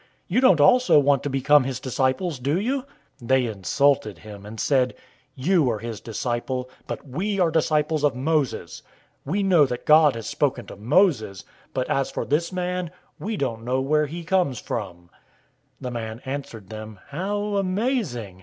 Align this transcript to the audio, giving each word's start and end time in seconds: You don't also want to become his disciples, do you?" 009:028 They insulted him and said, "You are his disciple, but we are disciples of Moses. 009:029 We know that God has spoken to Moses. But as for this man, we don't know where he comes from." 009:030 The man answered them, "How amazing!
You 0.27 0.41
don't 0.41 0.59
also 0.59 0.97
want 0.97 1.21
to 1.21 1.29
become 1.29 1.63
his 1.63 1.79
disciples, 1.79 2.39
do 2.39 2.59
you?" 2.59 2.85
009:028 3.21 3.27
They 3.27 3.45
insulted 3.45 4.17
him 4.17 4.47
and 4.47 4.59
said, 4.59 4.95
"You 5.35 5.69
are 5.69 5.77
his 5.77 6.01
disciple, 6.01 6.71
but 6.87 7.07
we 7.07 7.39
are 7.39 7.51
disciples 7.51 8.03
of 8.03 8.15
Moses. 8.15 8.81
009:029 9.27 9.31
We 9.33 9.43
know 9.43 9.65
that 9.67 9.85
God 9.85 10.15
has 10.15 10.25
spoken 10.25 10.65
to 10.65 10.75
Moses. 10.75 11.43
But 11.75 11.87
as 11.87 12.09
for 12.09 12.25
this 12.25 12.51
man, 12.51 12.89
we 13.19 13.37
don't 13.37 13.63
know 13.63 13.79
where 13.79 14.07
he 14.07 14.23
comes 14.23 14.57
from." 14.57 15.09
009:030 15.79 15.81
The 15.81 15.91
man 15.91 16.21
answered 16.25 16.69
them, 16.71 16.99
"How 17.09 17.57
amazing! 17.57 18.39